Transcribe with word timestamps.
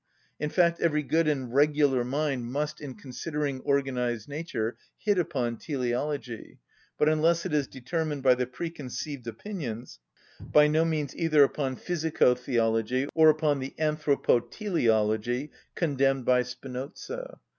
In 0.39 0.49
fact, 0.49 0.79
every 0.79 1.03
good 1.03 1.27
and 1.27 1.53
regular 1.53 2.03
mind 2.03 2.45
must, 2.47 2.81
in 2.81 2.95
considering 2.95 3.61
organised 3.61 4.27
nature, 4.27 4.75
hit 4.97 5.19
upon 5.19 5.57
teleology, 5.57 6.57
but 6.97 7.07
unless 7.07 7.45
it 7.45 7.53
is 7.53 7.67
determined 7.67 8.23
by 8.23 8.33
the 8.33 8.47
preconceived 8.47 9.27
opinions, 9.27 9.99
by 10.39 10.65
no 10.65 10.83
means 10.85 11.15
either 11.15 11.43
upon 11.43 11.75
physico‐theology 11.77 13.09
or 13.13 13.29
upon 13.29 13.59
the 13.59 13.75
anthropo‐teleology 13.77 15.51
condemned 15.75 16.25
by 16.25 16.41
Spinoza. 16.41 17.37